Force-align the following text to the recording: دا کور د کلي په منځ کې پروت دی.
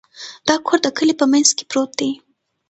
دا 0.47 0.55
کور 0.65 0.79
د 0.83 0.87
کلي 0.97 1.13
په 1.19 1.25
منځ 1.31 1.49
کې 1.57 1.63
پروت 1.71 1.91
دی. 1.99 2.11